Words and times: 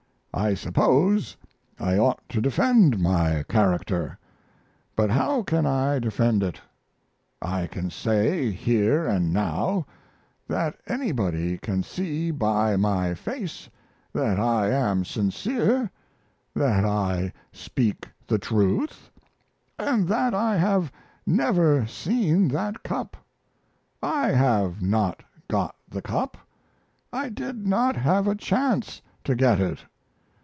I 0.33 0.53
suppose 0.53 1.35
I 1.77 1.97
ought 1.97 2.27
to 2.29 2.39
defend 2.39 2.99
my 2.99 3.43
character, 3.49 4.17
but 4.95 5.09
how 5.11 5.43
can 5.43 5.65
I 5.65 5.99
defend 5.99 6.41
it? 6.41 6.61
I 7.41 7.67
can 7.67 7.89
say 7.91 8.49
here 8.49 9.05
and 9.05 9.33
now 9.33 9.85
that 10.47 10.77
anybody 10.87 11.57
can 11.57 11.83
see 11.83 12.31
by 12.31 12.77
my 12.77 13.13
face 13.13 13.69
that 14.13 14.39
I 14.39 14.71
am 14.71 15.03
sincere 15.03 15.91
that 16.55 16.85
I 16.85 17.33
speak 17.51 18.07
the 18.25 18.39
truth, 18.39 19.11
and 19.77 20.07
that 20.07 20.33
I 20.33 20.55
have 20.55 20.93
never 21.25 21.85
seen 21.87 22.47
that 22.47 22.83
Cup. 22.83 23.17
I 24.01 24.29
have 24.31 24.81
not 24.81 25.23
got 25.49 25.75
the 25.89 26.01
Cup, 26.01 26.37
I 27.11 27.27
did 27.27 27.67
not 27.67 27.97
have 27.97 28.29
a 28.29 28.33
chance 28.35 29.01
to 29.25 29.35
get 29.35 29.59
it. 29.59 29.79